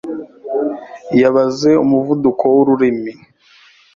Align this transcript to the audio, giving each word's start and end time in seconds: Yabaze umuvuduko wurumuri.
Yabaze 1.21 1.69
umuvuduko 1.83 2.43
wurumuri. 2.53 3.11